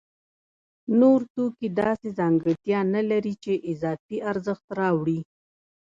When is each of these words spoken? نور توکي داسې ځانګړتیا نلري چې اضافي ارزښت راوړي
نور 0.99 1.19
توکي 1.33 1.67
داسې 1.81 2.07
ځانګړتیا 2.19 2.79
نلري 2.93 3.33
چې 3.43 3.53
اضافي 3.71 4.17
ارزښت 4.31 4.65
راوړي 4.79 5.19